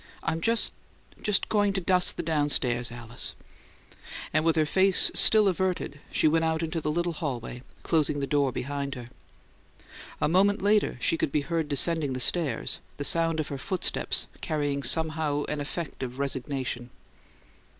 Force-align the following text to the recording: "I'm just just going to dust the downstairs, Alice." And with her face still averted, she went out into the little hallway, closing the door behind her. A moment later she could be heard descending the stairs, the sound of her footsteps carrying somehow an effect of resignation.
"I'm 0.23 0.41
just 0.41 0.73
just 1.21 1.47
going 1.47 1.73
to 1.73 1.79
dust 1.79 2.17
the 2.17 2.23
downstairs, 2.23 2.91
Alice." 2.91 3.35
And 4.33 4.43
with 4.43 4.55
her 4.55 4.65
face 4.65 5.11
still 5.13 5.47
averted, 5.47 5.99
she 6.11 6.27
went 6.27 6.43
out 6.43 6.63
into 6.63 6.81
the 6.81 6.89
little 6.89 7.13
hallway, 7.13 7.61
closing 7.83 8.19
the 8.19 8.25
door 8.25 8.51
behind 8.51 8.95
her. 8.95 9.11
A 10.19 10.27
moment 10.27 10.59
later 10.63 10.97
she 10.99 11.17
could 11.17 11.31
be 11.31 11.41
heard 11.41 11.69
descending 11.69 12.13
the 12.13 12.19
stairs, 12.19 12.79
the 12.97 13.03
sound 13.03 13.39
of 13.39 13.49
her 13.49 13.59
footsteps 13.59 14.25
carrying 14.41 14.81
somehow 14.81 15.43
an 15.47 15.61
effect 15.61 16.01
of 16.01 16.17
resignation. 16.17 16.89